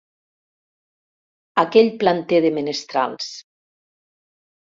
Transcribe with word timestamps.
Aquell 1.65 1.91
planter 2.03 2.41
de 2.47 2.51
menestrals. 2.59 3.31